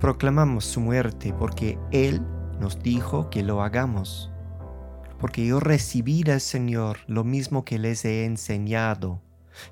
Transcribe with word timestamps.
Proclamamos 0.00 0.64
su 0.64 0.80
muerte 0.80 1.34
porque 1.36 1.76
Él 1.90 2.22
nos 2.60 2.80
dijo 2.82 3.30
que 3.30 3.42
lo 3.42 3.62
hagamos. 3.62 4.30
Porque 5.18 5.44
yo 5.44 5.58
recibí 5.58 6.22
del 6.22 6.40
Señor 6.40 6.98
lo 7.08 7.24
mismo 7.24 7.64
que 7.64 7.80
les 7.80 8.04
he 8.04 8.24
enseñado, 8.24 9.20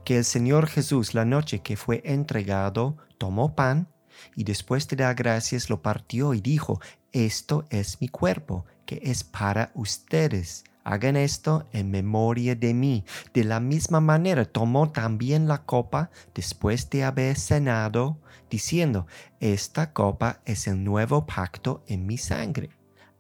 que 0.05 0.19
el 0.19 0.25
Señor 0.25 0.67
Jesús 0.67 1.15
la 1.15 1.25
noche 1.25 1.61
que 1.61 1.77
fue 1.77 2.03
entregado 2.05 2.97
tomó 3.19 3.55
pan 3.55 3.89
y 4.35 4.43
después 4.43 4.89
de 4.89 4.97
dar 4.97 5.15
gracias 5.15 5.71
lo 5.71 5.81
partió 5.81 6.35
y 6.35 6.41
dijo, 6.41 6.81
esto 7.25 7.65
es 7.71 8.01
mi 8.03 8.09
cuerpo, 8.09 8.67
que 8.85 9.01
es 9.03 9.25
para 9.25 9.71
ustedes. 9.75 10.65
Hagan 10.85 11.17
esto 11.17 11.67
en 11.73 11.91
memoria 11.91 12.55
de 12.55 12.75
mí. 12.75 13.05
De 13.33 13.43
la 13.43 13.59
misma 13.59 14.01
manera 14.01 14.45
tomó 14.45 14.91
también 14.93 15.49
la 15.49 15.65
copa 15.65 16.11
después 16.35 16.91
de 16.91 17.05
haber 17.05 17.39
cenado, 17.39 18.21
diciendo, 18.51 19.07
esta 19.41 19.95
copa 19.95 20.43
es 20.45 20.67
el 20.67 20.85
nuevo 20.85 21.25
pacto 21.27 21.83
en 21.87 22.07
mi 22.07 22.19
sangre. 22.19 22.69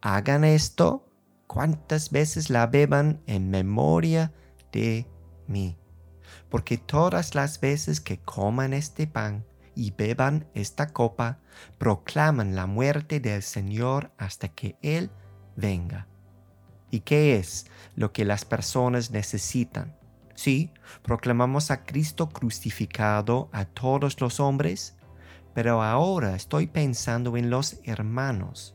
Hagan 0.02 0.44
esto 0.44 1.10
cuantas 1.46 2.10
veces 2.10 2.50
la 2.50 2.66
beban 2.66 3.22
en 3.26 3.50
memoria 3.50 4.32
de 4.72 5.06
mí. 5.46 5.78
Porque 6.50 6.76
todas 6.76 7.34
las 7.34 7.60
veces 7.60 8.00
que 8.00 8.18
coman 8.18 8.74
este 8.74 9.06
pan 9.06 9.44
y 9.76 9.92
beban 9.92 10.48
esta 10.54 10.88
copa, 10.88 11.38
proclaman 11.78 12.56
la 12.56 12.66
muerte 12.66 13.20
del 13.20 13.42
Señor 13.42 14.10
hasta 14.18 14.48
que 14.48 14.76
Él 14.82 15.10
venga. 15.54 16.08
¿Y 16.90 17.00
qué 17.00 17.36
es 17.36 17.66
lo 17.94 18.12
que 18.12 18.24
las 18.24 18.44
personas 18.44 19.10
necesitan? 19.10 19.94
Sí, 20.34 20.70
proclamamos 21.02 21.70
a 21.70 21.84
Cristo 21.84 22.28
crucificado 22.28 23.48
a 23.52 23.64
todos 23.64 24.20
los 24.20 24.40
hombres, 24.40 24.96
pero 25.54 25.82
ahora 25.82 26.36
estoy 26.36 26.66
pensando 26.66 27.36
en 27.36 27.50
los 27.50 27.78
hermanos. 27.84 28.74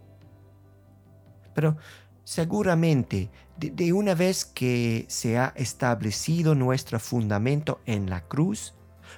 Pero 1.54 1.78
seguramente, 2.24 3.30
de, 3.58 3.94
una 3.94 4.16
vez 4.16 4.46
que 4.46 5.06
se 5.08 5.38
ha 5.38 5.54
establecido 5.56 6.56
nuestro 6.56 7.00
fundamento 7.00 7.82
en 7.86 8.10
la 8.10 8.22
cruz, 8.22 8.74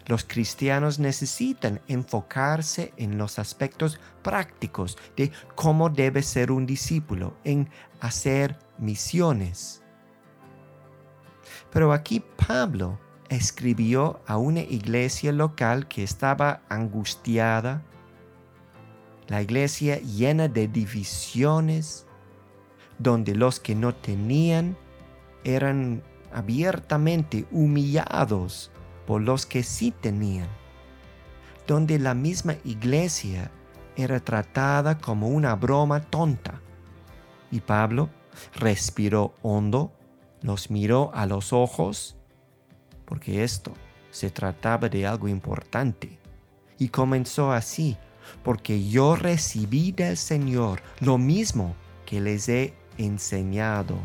los 0.06 0.24
cristianos 0.24 1.00
necesitan 1.00 1.82
enfocarse 1.88 2.94
en 2.98 3.18
los 3.18 3.40
aspectos 3.40 4.00
prácticos 4.22 4.98
de 5.16 5.32
cómo 5.56 5.90
debe 5.90 6.22
ser 6.24 6.52
un 6.52 6.66
discípulo, 6.66 7.36
en 7.44 7.70
hacer 8.00 8.58
misiones. 8.78 9.82
Pero 11.72 11.94
aquí 11.94 12.24
Pablo 12.48 13.00
escribió 13.30 14.22
a 14.28 14.38
una 14.38 14.62
iglesia 14.62 15.32
local 15.32 15.88
que 15.88 16.04
estaba 16.04 16.62
angustiada, 16.70 17.84
la 19.28 19.42
iglesia 19.42 20.00
llena 20.00 20.48
de 20.48 20.68
divisiones, 20.68 22.06
donde 23.00 23.36
los 23.36 23.60
que 23.60 23.74
no 23.74 23.96
tenían 23.96 24.78
eran 25.44 26.04
abiertamente 26.32 27.46
humillados 27.52 28.72
por 29.06 29.22
los 29.22 29.46
que 29.46 29.64
sí 29.64 29.92
tenían, 29.92 30.48
donde 31.68 32.00
la 32.00 32.14
misma 32.14 32.56
iglesia 32.64 33.52
era 33.96 34.20
tratada 34.20 34.98
como 34.98 35.28
una 35.28 35.56
broma 35.56 36.02
tonta. 36.02 36.60
Y 37.52 37.62
Pablo 37.62 38.10
respiró 38.56 39.36
hondo, 39.42 39.92
los 40.42 40.72
miró 40.72 41.12
a 41.14 41.26
los 41.26 41.54
ojos, 41.54 42.18
porque 43.06 43.44
esto 43.44 43.74
se 44.12 44.30
trataba 44.30 44.90
de 44.90 45.06
algo 45.06 45.28
importante. 45.28 46.20
Y 46.80 46.90
comenzó 46.90 47.52
así, 47.52 47.98
porque 48.44 48.88
yo 48.90 49.16
recibí 49.16 49.92
del 49.92 50.18
Señor 50.18 50.82
lo 51.00 51.18
mismo 51.18 51.76
que 52.06 52.20
les 52.20 52.50
he 52.50 52.74
enseñado. 52.98 53.96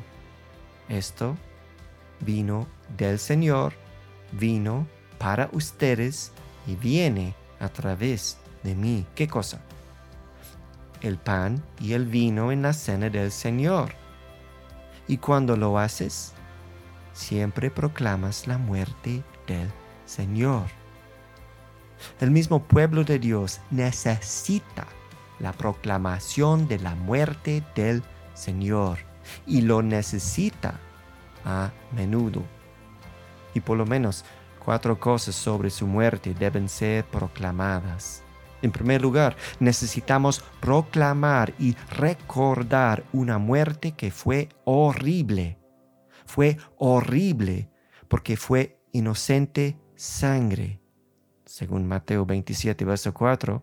Esto 0.89 1.37
vino 2.21 2.67
del 2.97 3.19
Señor 3.19 3.75
vino 4.33 4.87
para 5.19 5.49
ustedes 5.53 6.33
y 6.67 6.77
viene 6.77 7.35
a 7.61 7.69
través 7.69 8.39
de 8.63 8.75
mí. 8.75 9.07
¿Qué 9.15 9.29
cosa? 9.29 9.61
El 11.01 11.17
pan 11.17 11.63
y 11.81 11.93
el 11.93 12.07
vino 12.07 12.53
en 12.53 12.63
la 12.63 12.73
cena 12.73 13.09
del 13.09 13.31
Señor. 13.31 13.93
Y 15.07 15.19
cuando 15.19 15.57
lo 15.57 15.79
haces, 15.79 16.33
siempre 17.13 17.71
proclamas 17.71 18.47
la 18.47 18.59
muerte 18.59 19.23
del 19.47 19.71
Señor. 20.07 20.67
El 22.21 22.31
mismo 22.31 22.63
pueblo 22.63 23.05
de 23.05 23.19
Dios 23.19 23.61
necesita 23.71 24.87
la 25.41 25.53
proclamación 25.53 26.69
de 26.69 26.79
la 26.79 26.95
muerte 26.95 27.63
del 27.75 28.03
Señor 28.35 28.99
y 29.47 29.63
lo 29.63 29.83
necesita 29.83 30.79
a 31.45 31.71
menudo 31.93 32.43
y 33.59 33.61
por 33.61 33.77
lo 33.77 33.85
menos 33.85 34.25
cuatro 34.65 34.99
cosas 34.99 35.35
sobre 35.35 35.71
su 35.71 35.87
muerte 35.87 36.35
deben 36.35 36.69
ser 36.69 37.05
proclamadas. 37.05 38.23
En 38.63 38.73
primer 38.73 39.03
lugar, 39.03 39.37
necesitamos 39.61 40.43
proclamar 40.61 41.55
y 41.59 41.77
recordar 41.91 43.05
una 43.13 43.39
muerte 43.39 43.93
que 43.93 44.11
fue 44.11 44.49
horrible. 44.65 45.59
Fue 46.27 46.57
horrible 46.77 47.71
porque 48.09 48.37
fue 48.37 48.81
inocente 48.93 49.79
sangre. 49.95 50.81
Según 51.45 51.87
Mateo 51.87 52.27
27, 52.27 52.85
verso 52.85 53.15
4, 53.15 53.63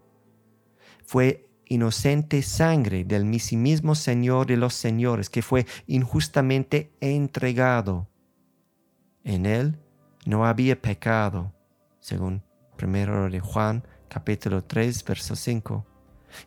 fue 1.06 1.50
inocente 1.66 2.42
sangre 2.42 3.04
del 3.04 3.26
mismo 3.26 3.96
Señor 3.96 4.48
de 4.48 4.58
los 4.58 4.74
señores 4.74 5.30
que 5.30 5.42
fue 5.42 5.66
injustamente 5.88 6.96
entregado 7.02 8.08
en 9.24 9.46
él 9.46 9.85
no 10.26 10.46
había 10.46 10.82
pecado, 10.82 11.54
según 12.00 12.42
1 12.82 13.30
de 13.30 13.40
Juan 13.40 13.84
capítulo 14.10 14.64
3, 14.64 15.04
verso 15.06 15.36
5, 15.36 15.86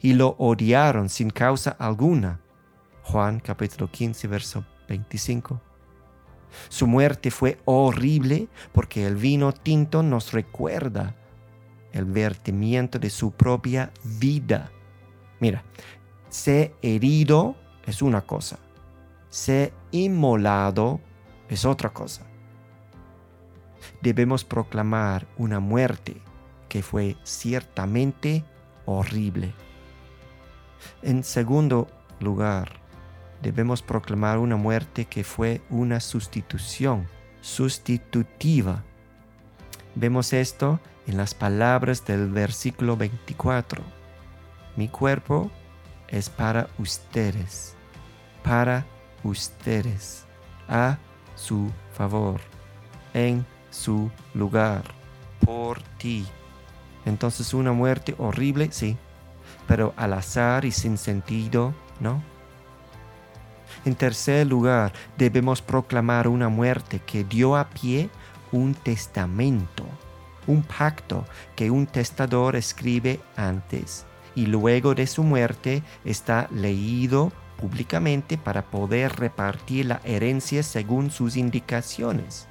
y 0.01 0.15
lo 0.15 0.35
odiaron 0.39 1.09
sin 1.09 1.31
causa 1.31 1.71
alguna. 1.71 2.41
Juan 3.03 3.41
capítulo 3.41 3.91
15, 3.91 4.29
verso 4.29 4.65
25. 4.89 5.61
Su 6.69 6.87
muerte 6.87 7.31
fue 7.31 7.59
horrible 7.65 8.49
porque 8.73 9.07
el 9.07 9.17
vino 9.17 9.53
tinto 9.53 10.03
nos 10.03 10.33
recuerda 10.33 11.15
el 11.93 12.05
vertimiento 12.05 12.99
de 12.99 13.11
su 13.11 13.31
propia 13.31 13.93
vida. 14.03 14.71
Mira, 15.41 15.63
ser 16.29 16.75
herido 16.83 17.57
es 17.87 18.03
una 18.03 18.23
cosa, 18.23 18.59
ser 19.31 19.73
inmolado 19.93 21.01
es 21.49 21.65
otra 21.65 21.91
cosa 21.91 22.29
debemos 24.01 24.45
proclamar 24.45 25.27
una 25.37 25.61
muerte 25.61 26.21
que 26.69 26.83
fue 26.83 27.17
ciertamente 27.25 28.45
horrible. 28.85 29.53
En 31.03 31.25
segundo 31.25 31.89
lugar, 32.21 32.71
debemos 33.43 33.83
proclamar 33.83 34.39
una 34.39 34.57
muerte 34.57 35.07
que 35.07 35.25
fue 35.25 35.61
una 35.71 36.01
sustitución, 36.01 37.07
sustitutiva. 37.41 38.85
Vemos 39.95 40.33
esto 40.33 40.81
en 41.07 41.17
las 41.17 41.35
palabras 41.35 42.05
del 42.05 42.29
versículo 42.31 42.97
24. 42.97 43.83
Mi 44.77 44.89
cuerpo 44.89 45.51
es 46.09 46.31
para 46.31 46.69
ustedes, 46.79 47.75
para 48.43 48.87
ustedes, 49.25 50.25
a 50.69 50.99
su 51.35 51.71
favor, 51.93 52.41
en 53.15 53.45
su 53.71 54.11
lugar 54.35 54.83
por 55.45 55.83
ti. 55.99 56.27
Entonces 57.05 57.55
una 57.55 57.73
muerte 57.73 58.15
horrible, 58.19 58.69
sí, 58.71 58.97
pero 59.67 59.95
al 59.97 60.13
azar 60.13 60.65
y 60.65 60.73
sin 60.73 60.99
sentido, 60.99 61.75
¿no? 62.01 62.23
En 63.85 63.95
tercer 63.95 64.47
lugar, 64.47 64.93
debemos 65.17 65.63
proclamar 65.63 66.29
una 66.29 66.49
muerte 66.49 67.01
que 67.07 67.25
dio 67.25 67.57
a 67.57 67.69
pie 67.69 68.11
un 68.51 68.75
testamento, 68.75 69.85
un 70.47 70.63
pacto 70.63 71.25
que 71.55 71.71
un 71.71 71.87
testador 71.87 72.57
escribe 72.57 73.21
antes 73.37 74.07
y 74.35 74.47
luego 74.47 74.95
de 74.95 75.07
su 75.07 75.23
muerte 75.23 75.83
está 76.05 76.49
leído 76.51 77.33
públicamente 77.59 78.39
para 78.39 78.63
poder 78.63 79.17
repartir 79.17 79.87
la 79.87 80.01
herencia 80.05 80.63
según 80.63 81.11
sus 81.11 81.37
indicaciones. 81.37 82.47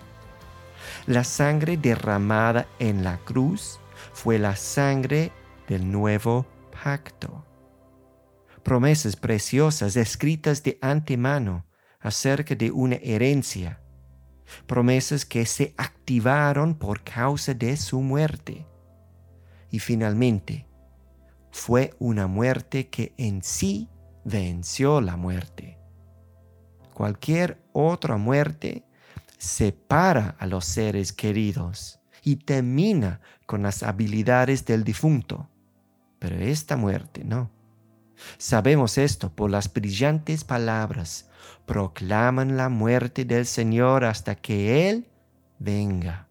La 1.08 1.24
sangre 1.24 1.78
derramada 1.78 2.68
en 2.80 3.06
la 3.06 3.18
cruz 3.20 3.80
fue 4.12 4.38
la 4.38 4.58
sangre 4.58 5.32
del 5.70 5.90
nuevo 5.90 6.46
pacto. 6.84 7.46
Promesas 8.62 9.16
preciosas 9.16 9.96
escritas 9.96 10.64
de 10.64 10.78
antemano 10.82 11.66
acerca 12.02 12.56
de 12.56 12.72
una 12.72 12.96
herencia. 12.96 13.80
Promesas 14.66 15.26
que 15.26 15.46
se 15.46 15.74
activaron 15.78 16.76
por 16.76 17.02
causa 17.06 17.54
de 17.54 17.78
su 17.78 18.02
muerte. 18.02 18.68
Y 19.72 19.80
finalmente, 19.80 20.68
fue 21.52 21.94
una 22.00 22.28
muerte 22.28 22.90
que 22.90 23.14
en 23.18 23.42
sí 23.44 23.90
venció 24.26 25.00
la 25.00 25.16
muerte. 25.16 25.80
Cualquier 26.94 27.64
otra 27.72 28.18
muerte 28.18 28.87
separa 29.38 30.36
a 30.40 30.48
los 30.48 30.66
seres 30.66 31.14
queridos 31.14 32.00
y 32.24 32.38
termina 32.38 33.22
con 33.46 33.64
las 33.64 33.84
habilidades 33.84 34.66
del 34.66 34.84
difunto. 34.84 35.50
Pero 36.20 36.38
esta 36.38 36.76
muerte 36.76 37.24
no. 37.24 37.50
Sabemos 38.38 38.98
esto 38.98 39.32
por 39.32 39.52
las 39.52 39.72
brillantes 39.72 40.44
palabras. 40.44 41.30
Proclaman 41.66 42.58
la 42.58 42.70
muerte 42.70 43.26
del 43.26 43.46
Señor 43.46 44.04
hasta 44.04 44.36
que 44.36 44.90
Él 44.90 45.08
venga. 45.60 46.28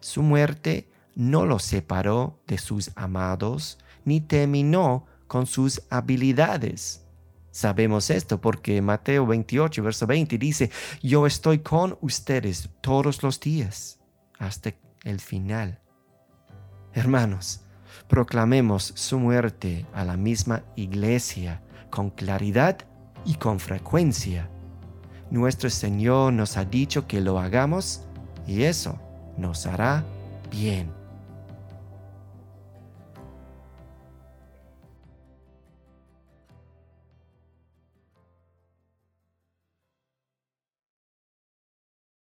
Su 0.00 0.22
muerte 0.22 0.90
no 1.14 1.44
lo 1.44 1.58
separó 1.58 2.40
de 2.46 2.56
sus 2.56 2.90
amados, 2.96 3.78
ni 4.04 4.20
terminó 4.20 5.06
con 5.26 5.46
sus 5.46 5.82
habilidades. 5.90 7.04
Sabemos 7.50 8.10
esto 8.10 8.40
porque 8.40 8.80
Mateo 8.80 9.26
28, 9.26 9.82
verso 9.82 10.06
20 10.06 10.38
dice, 10.38 10.70
yo 11.02 11.26
estoy 11.26 11.58
con 11.58 11.98
ustedes 12.00 12.70
todos 12.80 13.22
los 13.22 13.40
días 13.40 13.98
hasta 14.38 14.72
el 15.04 15.20
final. 15.20 15.80
Hermanos, 16.92 17.62
proclamemos 18.08 18.92
su 18.96 19.18
muerte 19.18 19.86
a 19.92 20.04
la 20.04 20.16
misma 20.16 20.62
iglesia 20.76 21.62
con 21.90 22.10
claridad 22.10 22.78
y 23.24 23.34
con 23.34 23.58
frecuencia. 23.58 24.48
Nuestro 25.30 25.70
Señor 25.70 26.32
nos 26.32 26.56
ha 26.56 26.64
dicho 26.64 27.06
que 27.06 27.20
lo 27.20 27.38
hagamos 27.38 28.02
y 28.46 28.62
eso 28.62 28.98
nos 29.36 29.66
hará 29.66 30.04
bien. 30.50 30.99